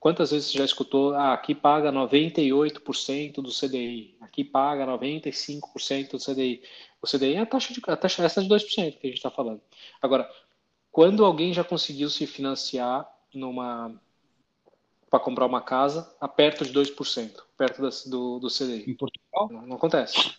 quantas 0.00 0.30
vezes 0.30 0.50
você 0.50 0.58
já 0.58 0.64
escutou, 0.64 1.14
ah, 1.14 1.32
aqui 1.32 1.54
paga 1.54 1.92
98% 1.92 3.34
do 3.34 3.50
CDI, 3.50 4.14
aqui 4.20 4.44
paga 4.44 4.86
95% 4.86 6.10
do 6.12 6.18
CDI. 6.18 6.62
O 7.06 7.08
CDI 7.08 7.34
é 7.34 7.40
a 7.40 7.46
taxa 7.46 7.72
de, 7.72 7.80
a 7.86 7.96
taxa, 7.96 8.24
essa 8.24 8.42
de 8.42 8.48
2% 8.48 8.98
que 8.98 9.06
a 9.06 9.10
gente 9.10 9.14
está 9.16 9.30
falando. 9.30 9.60
Agora, 10.02 10.28
quando 10.90 11.24
alguém 11.24 11.52
já 11.52 11.62
conseguiu 11.62 12.10
se 12.10 12.26
financiar 12.26 13.08
numa 13.32 13.94
para 15.08 15.20
comprar 15.20 15.46
uma 15.46 15.60
casa 15.60 16.12
a 16.20 16.26
perto 16.26 16.64
de 16.64 16.72
2%, 16.72 17.30
perto 17.56 17.80
da, 17.80 17.88
do, 18.06 18.40
do 18.40 18.48
CDI. 18.48 18.90
Em 18.90 18.94
Portugal? 18.94 19.48
Não, 19.50 19.66
não 19.66 19.76
acontece. 19.76 20.34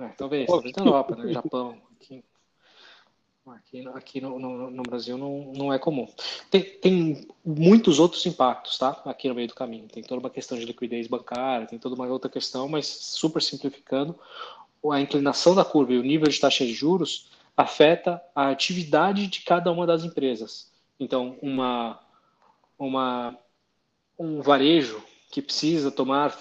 É, 0.00 0.08
talvez, 0.16 0.46
talvez 0.46 0.74
na 0.74 0.84
Europa, 0.84 1.14
no 1.14 1.24
né? 1.24 1.32
Japão. 1.34 1.82
Aqui, 1.96 2.24
aqui, 3.46 3.88
aqui 3.88 4.20
no, 4.22 4.38
no, 4.38 4.70
no, 4.70 4.82
Brasil 4.82 5.18
não, 5.18 5.52
não 5.54 5.72
é 5.72 5.78
comum. 5.78 6.08
Tem, 6.50 6.62
tem 6.62 7.28
muitos 7.44 7.98
outros 7.98 8.24
impactos, 8.24 8.78
tá? 8.78 9.02
Aqui 9.04 9.28
no 9.28 9.34
meio 9.34 9.48
do 9.48 9.54
caminho. 9.54 9.86
Tem 9.86 10.02
toda 10.02 10.20
uma 10.20 10.30
questão 10.30 10.58
de 10.58 10.64
liquidez 10.64 11.06
bancária, 11.06 11.66
tem 11.66 11.78
toda 11.78 11.94
uma 11.94 12.06
outra 12.06 12.30
questão, 12.30 12.66
mas 12.68 12.86
super 12.86 13.42
simplificando, 13.42 14.18
a 14.90 15.00
inclinação 15.00 15.54
da 15.54 15.64
curva 15.64 15.92
e 15.92 15.98
o 15.98 16.02
nível 16.02 16.28
de 16.28 16.40
taxa 16.40 16.64
de 16.64 16.72
juros 16.72 17.30
afeta 17.56 18.22
a 18.34 18.48
atividade 18.48 19.26
de 19.26 19.42
cada 19.42 19.70
uma 19.70 19.86
das 19.86 20.04
empresas. 20.04 20.70
Então, 20.98 21.36
uma 21.42 22.00
uma, 22.80 23.38
um 24.18 24.40
varejo 24.40 25.02
que 25.30 25.42
precisa 25.42 25.90
tomar 25.90 26.36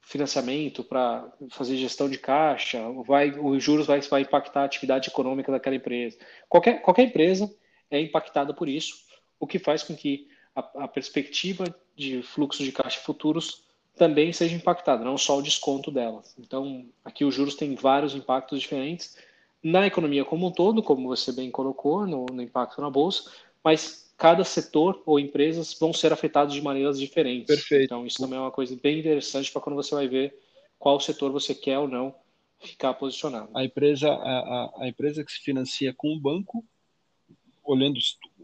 financiamento 0.00 0.84
para 0.84 1.32
fazer 1.50 1.76
gestão 1.76 2.10
de 2.10 2.18
caixa, 2.18 2.78
vai, 3.06 3.30
os 3.30 3.62
juros 3.62 3.86
vai, 3.86 4.00
vai 4.02 4.22
impactar 4.22 4.62
a 4.62 4.64
atividade 4.64 5.08
econômica 5.08 5.50
daquela 5.50 5.76
empresa. 5.76 6.18
Qualquer, 6.48 6.82
qualquer 6.82 7.04
empresa 7.04 7.50
é 7.90 8.00
impactada 8.00 8.52
por 8.52 8.68
isso, 8.68 8.96
o 9.40 9.46
que 9.46 9.58
faz 9.58 9.82
com 9.82 9.94
que 9.96 10.28
a, 10.54 10.84
a 10.84 10.88
perspectiva 10.88 11.64
de 11.96 12.22
fluxo 12.22 12.62
de 12.62 12.72
caixa 12.72 13.00
futuros 13.00 13.63
também 13.96 14.32
seja 14.32 14.56
impactada, 14.56 15.04
não 15.04 15.16
só 15.16 15.38
o 15.38 15.42
desconto 15.42 15.90
dela. 15.90 16.22
Então, 16.38 16.86
aqui 17.04 17.24
os 17.24 17.34
juros 17.34 17.54
têm 17.54 17.74
vários 17.74 18.14
impactos 18.14 18.60
diferentes 18.60 19.16
na 19.62 19.86
economia 19.86 20.24
como 20.24 20.48
um 20.48 20.50
todo, 20.50 20.82
como 20.82 21.08
você 21.08 21.32
bem 21.32 21.50
colocou, 21.50 22.06
no, 22.06 22.26
no 22.26 22.42
impacto 22.42 22.80
na 22.80 22.90
bolsa, 22.90 23.30
mas 23.62 24.12
cada 24.16 24.44
setor 24.44 25.02
ou 25.06 25.18
empresas 25.18 25.76
vão 25.78 25.92
ser 25.92 26.12
afetados 26.12 26.54
de 26.54 26.62
maneiras 26.62 26.98
diferentes. 26.98 27.46
Perfeito. 27.46 27.84
Então, 27.84 28.06
isso 28.06 28.18
também 28.18 28.38
é 28.38 28.42
uma 28.42 28.50
coisa 28.50 28.78
bem 28.80 28.98
interessante 28.98 29.50
para 29.50 29.62
quando 29.62 29.76
você 29.76 29.94
vai 29.94 30.08
ver 30.08 30.38
qual 30.78 31.00
setor 31.00 31.32
você 31.32 31.54
quer 31.54 31.78
ou 31.78 31.88
não 31.88 32.14
ficar 32.60 32.94
posicionado. 32.94 33.48
A 33.54 33.64
empresa, 33.64 34.08
a, 34.10 34.72
a 34.80 34.88
empresa 34.88 35.24
que 35.24 35.32
se 35.32 35.40
financia 35.40 35.94
com 35.96 36.14
o 36.14 36.20
banco, 36.20 36.64
olhando 37.62 37.98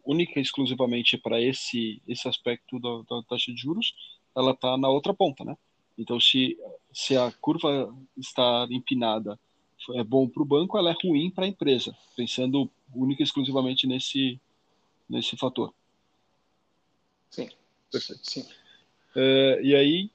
única 0.05 0.39
e 0.39 0.43
exclusivamente 0.43 1.19
para 1.19 1.41
esse, 1.41 2.03
esse 2.09 2.27
aspecto 2.29 2.79
da, 2.81 3.03
da 3.09 3.23
taxa 3.25 3.53
de 3.53 3.61
juros, 3.61 3.93
ela 4.37 4.53
está 4.53 4.77
na 4.77 4.89
outra 4.89 5.13
ponta, 5.15 5.45
né? 5.45 5.57
Então, 5.99 6.19
se, 6.19 6.59
se 6.93 7.17
a 7.17 7.31
curva 7.41 7.95
está 8.17 8.67
empinada 8.71 9.39
é 9.95 10.05
bom 10.05 10.29
para 10.29 10.43
o 10.43 10.47
banco, 10.47 10.77
ela 10.77 10.91
é 10.91 10.97
ruim 11.03 11.31
para 11.31 11.45
a 11.45 11.49
empresa, 11.49 11.97
pensando 12.15 12.71
única 12.95 13.23
e 13.23 13.25
exclusivamente 13.25 13.87
nesse, 13.87 14.41
nesse 15.09 15.37
fator. 15.37 15.73
Sim. 17.31 17.49
Perfeito. 17.91 18.31
Sim. 18.31 18.47
É, 19.17 19.61
e 19.63 19.75
aí, 19.75 20.11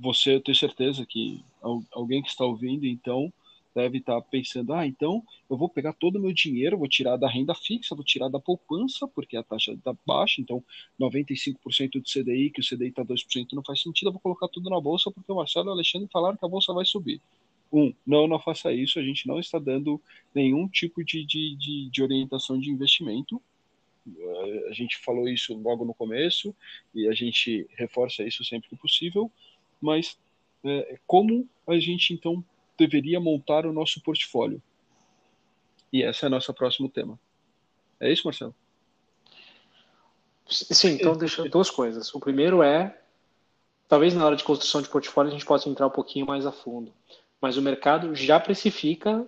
você, 0.00 0.34
eu 0.34 0.40
tenho 0.40 0.56
certeza 0.56 1.06
que 1.06 1.44
alguém 1.92 2.22
que 2.22 2.28
está 2.28 2.44
ouvindo, 2.44 2.86
então, 2.86 3.32
deve 3.74 3.98
estar 3.98 4.20
pensando, 4.22 4.72
ah, 4.72 4.86
então 4.86 5.22
eu 5.50 5.56
vou 5.56 5.68
pegar 5.68 5.92
todo 5.92 6.16
o 6.16 6.20
meu 6.20 6.32
dinheiro, 6.32 6.78
vou 6.78 6.88
tirar 6.88 7.16
da 7.16 7.28
renda 7.28 7.54
fixa, 7.54 7.94
vou 7.94 8.04
tirar 8.04 8.28
da 8.28 8.38
poupança, 8.38 9.06
porque 9.08 9.36
a 9.36 9.42
taxa 9.42 9.72
está 9.72 9.94
baixa, 10.06 10.40
então 10.40 10.62
95% 11.00 11.92
do 11.92 12.02
CDI, 12.02 12.50
que 12.50 12.60
o 12.60 12.64
CDI 12.64 12.88
está 12.88 13.04
2%, 13.04 13.52
não 13.52 13.64
faz 13.64 13.82
sentido, 13.82 14.08
eu 14.08 14.12
vou 14.12 14.20
colocar 14.20 14.48
tudo 14.48 14.70
na 14.70 14.80
bolsa, 14.80 15.10
porque 15.10 15.30
o 15.30 15.36
Marcelo 15.36 15.66
e 15.66 15.70
o 15.70 15.72
Alexandre 15.72 16.08
falaram 16.12 16.36
que 16.36 16.44
a 16.44 16.48
bolsa 16.48 16.72
vai 16.72 16.84
subir. 16.84 17.20
Um, 17.72 17.92
não, 18.06 18.28
não 18.28 18.38
faça 18.38 18.72
isso, 18.72 19.00
a 19.00 19.02
gente 19.02 19.26
não 19.26 19.40
está 19.40 19.58
dando 19.58 20.00
nenhum 20.32 20.68
tipo 20.68 21.04
de, 21.04 21.24
de, 21.24 21.56
de, 21.56 21.90
de 21.90 22.02
orientação 22.02 22.58
de 22.58 22.70
investimento, 22.70 23.42
a 24.68 24.72
gente 24.72 24.98
falou 24.98 25.28
isso 25.28 25.56
logo 25.56 25.84
no 25.84 25.94
começo 25.94 26.54
e 26.94 27.08
a 27.08 27.14
gente 27.14 27.66
reforça 27.74 28.22
isso 28.22 28.44
sempre 28.44 28.68
que 28.68 28.76
possível, 28.76 29.30
mas 29.80 30.18
é, 30.62 30.98
como 31.06 31.48
a 31.66 31.78
gente 31.78 32.12
então 32.12 32.44
deveria 32.76 33.20
montar 33.20 33.66
o 33.66 33.72
nosso 33.72 34.00
portfólio? 34.00 34.62
E 35.92 36.02
esse 36.02 36.24
é 36.24 36.28
o 36.28 36.30
nosso 36.30 36.52
próximo 36.52 36.88
tema. 36.88 37.18
É 38.00 38.12
isso, 38.12 38.26
Marcelo? 38.26 38.54
Sim, 40.48 40.94
então 40.94 41.16
deixa 41.16 41.48
duas 41.48 41.70
coisas. 41.70 42.14
O 42.14 42.20
primeiro 42.20 42.62
é, 42.62 42.98
talvez 43.88 44.14
na 44.14 44.26
hora 44.26 44.36
de 44.36 44.44
construção 44.44 44.82
de 44.82 44.88
portfólio 44.88 45.30
a 45.30 45.32
gente 45.32 45.46
possa 45.46 45.68
entrar 45.68 45.86
um 45.86 45.90
pouquinho 45.90 46.26
mais 46.26 46.46
a 46.46 46.52
fundo, 46.52 46.92
mas 47.40 47.56
o 47.56 47.62
mercado 47.62 48.14
já 48.14 48.38
precifica 48.38 49.26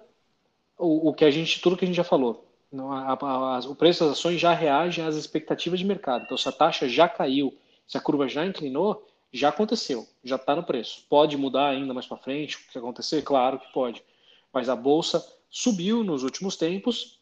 o, 0.78 1.08
o 1.08 1.14
que 1.14 1.24
a 1.24 1.30
gente, 1.30 1.60
tudo 1.60 1.76
que 1.76 1.84
a 1.84 1.88
gente 1.88 1.96
já 1.96 2.04
falou. 2.04 2.44
Não, 2.70 2.92
a, 2.92 3.12
a, 3.12 3.58
o 3.60 3.74
preço 3.74 4.04
das 4.04 4.18
ações 4.18 4.40
já 4.40 4.52
reage 4.52 5.00
às 5.00 5.16
expectativas 5.16 5.78
de 5.78 5.86
mercado. 5.86 6.24
Então, 6.24 6.36
se 6.36 6.48
a 6.48 6.52
taxa 6.52 6.88
já 6.88 7.08
caiu, 7.08 7.56
se 7.86 7.96
a 7.96 8.00
curva 8.00 8.28
já 8.28 8.44
inclinou, 8.44 9.06
já 9.36 9.50
aconteceu, 9.50 10.06
já 10.24 10.36
está 10.36 10.56
no 10.56 10.62
preço. 10.62 11.04
Pode 11.08 11.36
mudar 11.36 11.68
ainda 11.68 11.92
mais 11.94 12.06
para 12.06 12.16
frente 12.16 12.56
o 12.56 12.72
que 12.72 12.78
acontecer? 12.78 13.22
Claro 13.22 13.58
que 13.58 13.72
pode. 13.72 14.02
Mas 14.52 14.68
a 14.68 14.76
bolsa 14.76 15.24
subiu 15.50 16.02
nos 16.02 16.22
últimos 16.22 16.56
tempos. 16.56 17.20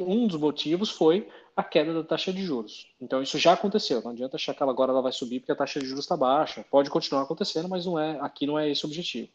Um 0.00 0.26
dos 0.26 0.40
motivos 0.40 0.90
foi 0.90 1.28
a 1.56 1.62
queda 1.62 1.92
da 1.92 2.04
taxa 2.04 2.32
de 2.32 2.42
juros. 2.42 2.86
Então 3.00 3.20
isso 3.22 3.38
já 3.38 3.52
aconteceu. 3.52 4.00
Não 4.02 4.12
adianta 4.12 4.36
achar 4.36 4.54
que 4.54 4.62
ela 4.62 4.72
agora 4.72 4.92
ela 4.92 5.02
vai 5.02 5.12
subir 5.12 5.40
porque 5.40 5.52
a 5.52 5.56
taxa 5.56 5.80
de 5.80 5.86
juros 5.86 6.04
está 6.04 6.16
baixa. 6.16 6.64
Pode 6.70 6.88
continuar 6.88 7.22
acontecendo, 7.22 7.68
mas 7.68 7.84
não 7.84 7.98
é 7.98 8.18
aqui 8.20 8.46
não 8.46 8.58
é 8.58 8.70
esse 8.70 8.84
o 8.84 8.88
objetivo. 8.88 9.28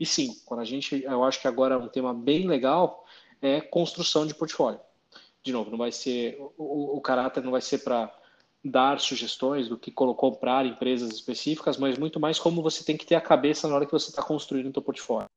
E 0.00 0.06
sim, 0.06 0.34
quando 0.46 0.60
a 0.60 0.64
gente, 0.64 1.04
eu 1.04 1.22
acho 1.22 1.40
que 1.40 1.46
agora 1.46 1.78
um 1.78 1.88
tema 1.88 2.14
bem 2.14 2.46
legal 2.46 3.04
é 3.42 3.60
construção 3.60 4.26
de 4.26 4.34
portfólio 4.34 4.80
de 5.44 5.52
novo, 5.52 5.70
não 5.70 5.76
vai 5.76 5.92
ser 5.92 6.40
o, 6.56 6.96
o 6.96 7.00
caráter 7.02 7.44
não 7.44 7.52
vai 7.52 7.60
ser 7.60 7.78
para 7.84 8.10
dar 8.64 8.98
sugestões 8.98 9.68
do 9.68 9.78
que 9.78 9.90
comprar 9.90 10.64
empresas 10.64 11.12
específicas, 11.12 11.76
mas 11.76 11.98
muito 11.98 12.18
mais 12.18 12.38
como 12.38 12.62
você 12.62 12.82
tem 12.82 12.96
que 12.96 13.06
ter 13.06 13.14
a 13.14 13.20
cabeça 13.20 13.68
na 13.68 13.74
hora 13.74 13.86
que 13.86 13.92
você 13.92 14.08
está 14.08 14.22
construindo 14.22 14.68
o 14.68 14.72
seu 14.72 14.82
portfólio. 14.82 15.28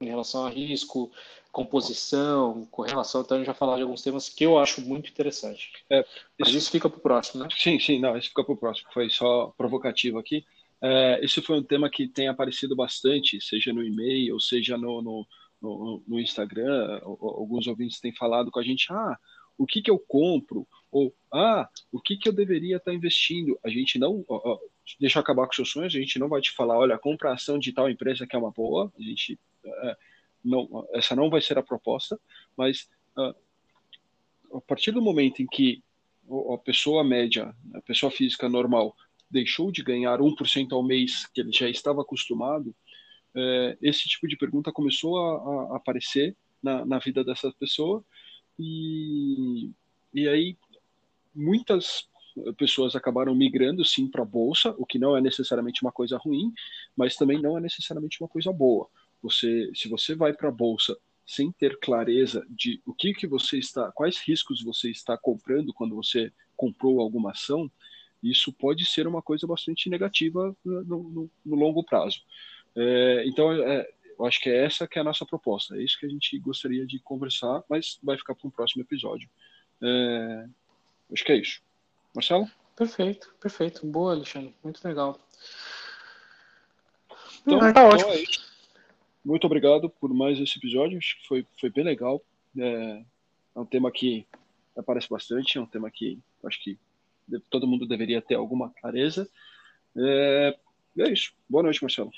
Em 0.00 0.06
relação 0.06 0.46
a 0.46 0.48
risco, 0.48 1.10
composição, 1.52 2.64
correlação, 2.70 3.20
então 3.20 3.36
a 3.36 3.40
gente 3.40 3.46
vai 3.48 3.54
falar 3.54 3.76
de 3.76 3.82
alguns 3.82 4.00
temas 4.00 4.28
que 4.28 4.44
eu 4.44 4.58
acho 4.58 4.80
muito 4.80 5.10
interessante. 5.10 5.72
É, 5.90 6.00
isso, 6.00 6.08
mas 6.38 6.54
isso 6.54 6.70
fica 6.70 6.88
para 6.88 6.98
o 6.98 7.02
próximo, 7.02 7.42
né? 7.42 7.48
Sim, 7.54 7.78
sim, 7.78 7.98
não, 8.00 8.16
isso 8.16 8.28
fica 8.28 8.44
para 8.44 8.54
o 8.54 8.56
próximo. 8.56 8.88
Foi 8.94 9.10
só 9.10 9.52
provocativo 9.58 10.18
aqui. 10.18 10.44
É, 10.82 11.20
esse 11.22 11.42
foi 11.42 11.58
um 11.58 11.62
tema 11.62 11.90
que 11.90 12.08
tem 12.08 12.28
aparecido 12.28 12.74
bastante, 12.74 13.40
seja 13.42 13.72
no 13.72 13.82
e-mail, 13.82 14.40
seja 14.40 14.78
no, 14.78 15.02
no 15.02 15.26
no, 15.60 16.02
no 16.06 16.18
Instagram, 16.18 17.00
alguns 17.02 17.66
ouvintes 17.66 18.00
têm 18.00 18.14
falado 18.14 18.50
com 18.50 18.58
a 18.58 18.62
gente, 18.62 18.86
ah, 18.90 19.18
o 19.58 19.66
que, 19.66 19.82
que 19.82 19.90
eu 19.90 19.98
compro? 19.98 20.66
Ou, 20.90 21.14
ah, 21.32 21.68
o 21.92 22.00
que, 22.00 22.16
que 22.16 22.28
eu 22.28 22.32
deveria 22.32 22.76
estar 22.76 22.92
investindo? 22.92 23.58
A 23.64 23.68
gente 23.68 23.98
não, 23.98 24.24
ó, 24.28 24.52
ó, 24.52 24.58
deixa 24.98 25.20
acabar 25.20 25.46
com 25.46 25.52
seus 25.52 25.70
sonhos, 25.70 25.94
a 25.94 25.98
gente 25.98 26.18
não 26.18 26.28
vai 26.28 26.40
te 26.40 26.50
falar, 26.50 26.76
olha, 26.76 26.98
compra 26.98 27.30
a 27.30 27.34
ação 27.34 27.58
de 27.58 27.72
tal 27.72 27.88
empresa 27.88 28.26
que 28.26 28.34
é 28.34 28.38
uma 28.38 28.50
boa, 28.50 28.92
a 28.98 29.02
gente 29.02 29.38
é, 29.64 29.96
não, 30.44 30.88
essa 30.94 31.14
não 31.14 31.30
vai 31.30 31.40
ser 31.40 31.58
a 31.58 31.62
proposta, 31.62 32.18
mas 32.56 32.88
uh, 33.16 33.34
a 34.56 34.60
partir 34.60 34.90
do 34.90 35.02
momento 35.02 35.42
em 35.42 35.46
que 35.46 35.82
a 36.52 36.58
pessoa 36.58 37.02
média, 37.02 37.54
a 37.74 37.80
pessoa 37.82 38.10
física 38.10 38.48
normal, 38.48 38.96
deixou 39.30 39.70
de 39.70 39.82
ganhar 39.82 40.20
1% 40.20 40.72
ao 40.72 40.82
mês 40.82 41.26
que 41.26 41.40
ele 41.40 41.52
já 41.52 41.68
estava 41.68 42.02
acostumado, 42.02 42.74
é, 43.34 43.78
esse 43.80 44.08
tipo 44.08 44.26
de 44.26 44.36
pergunta 44.36 44.72
começou 44.72 45.16
a, 45.18 45.72
a 45.72 45.76
aparecer 45.76 46.36
na, 46.62 46.84
na, 46.84 46.98
vida 46.98 47.22
dessa 47.24 47.52
pessoa 47.52 48.04
e, 48.58 49.70
e 50.12 50.28
aí 50.28 50.56
muitas 51.40 52.08
pessoas 52.56 52.94
acabaram 52.94 53.34
migrando 53.34 53.84
sim 53.84 54.06
para 54.06 54.22
a 54.22 54.26
bolsa, 54.26 54.74
o 54.78 54.86
que 54.86 54.98
não 54.98 55.16
é 55.16 55.20
necessariamente 55.20 55.82
uma 55.82 55.92
coisa 55.92 56.16
ruim, 56.16 56.52
mas 56.96 57.16
também 57.16 57.40
não 57.40 57.56
é 57.58 57.60
necessariamente 57.60 58.20
uma 58.20 58.28
coisa 58.28 58.52
boa. 58.52 58.88
Você, 59.22 59.70
se 59.74 59.88
você 59.88 60.14
vai 60.14 60.32
para 60.32 60.48
a 60.48 60.52
bolsa 60.52 60.96
sem 61.26 61.52
ter 61.52 61.78
clareza 61.78 62.44
de 62.48 62.80
o 62.86 62.94
que 62.94 63.12
que 63.12 63.26
você 63.26 63.58
está, 63.58 63.90
quais 63.92 64.18
riscos 64.18 64.62
você 64.62 64.90
está 64.90 65.16
comprando 65.16 65.72
quando 65.72 65.94
você 65.94 66.32
comprou 66.56 67.00
alguma 67.00 67.30
ação, 67.30 67.70
isso 68.22 68.52
pode 68.52 68.84
ser 68.84 69.06
uma 69.06 69.22
coisa 69.22 69.46
bastante 69.46 69.88
negativa 69.88 70.54
no, 70.64 70.82
no, 70.84 71.30
no 71.44 71.56
longo 71.56 71.84
prazo. 71.84 72.20
É, 72.76 73.24
então, 73.26 73.52
é, 73.52 73.88
eu 74.18 74.26
acho 74.26 74.40
que 74.40 74.50
é 74.50 74.64
essa 74.64 74.86
que 74.86 74.98
é 74.98 75.02
a 75.02 75.04
nossa 75.04 75.24
proposta. 75.24 75.76
É 75.76 75.82
isso 75.82 75.98
que 75.98 76.06
a 76.06 76.08
gente 76.08 76.38
gostaria 76.38 76.86
de 76.86 76.98
conversar, 76.98 77.62
mas 77.68 77.98
vai 78.02 78.16
ficar 78.16 78.34
para 78.34 78.46
um 78.46 78.50
próximo 78.50 78.82
episódio. 78.82 79.28
É, 79.82 80.46
acho 81.12 81.24
que 81.24 81.32
é 81.32 81.36
isso. 81.36 81.60
Marcelo? 82.14 82.48
Perfeito, 82.76 83.34
perfeito. 83.40 83.86
Boa, 83.86 84.12
Alexandre. 84.12 84.54
Muito 84.62 84.82
legal. 84.86 85.18
Então, 87.42 87.58
ah, 87.58 87.60
tá 87.60 87.70
então 87.70 87.88
ótimo. 87.88 88.10
É 88.12 88.24
Muito 89.24 89.46
obrigado 89.46 89.90
por 89.90 90.12
mais 90.12 90.38
esse 90.38 90.58
episódio. 90.58 90.98
Acho 90.98 91.20
que 91.20 91.28
foi, 91.28 91.46
foi 91.58 91.70
bem 91.70 91.84
legal. 91.84 92.22
É, 92.58 93.04
é 93.54 93.60
um 93.60 93.66
tema 93.66 93.90
que 93.90 94.26
aparece 94.76 95.08
bastante, 95.08 95.58
é 95.58 95.60
um 95.60 95.66
tema 95.66 95.90
que 95.90 96.18
acho 96.44 96.62
que 96.62 96.78
todo 97.48 97.66
mundo 97.66 97.86
deveria 97.86 98.22
ter 98.22 98.34
alguma 98.34 98.70
clareza. 98.70 99.28
É, 99.96 100.58
é 100.98 101.12
isso. 101.12 101.32
Boa 101.48 101.62
noite, 101.62 101.82
Marcelo. 101.82 102.10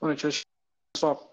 Boa 0.00 0.14
noite, 0.14 0.42
pessoal. 0.92 1.27